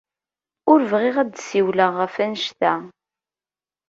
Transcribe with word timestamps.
Ur 0.71 0.79
bɣiɣ 0.91 1.15
ad 1.19 1.29
d-ssiwleɣ 1.31 1.91
ɣef 2.01 2.13
wanect-a. 2.17 2.73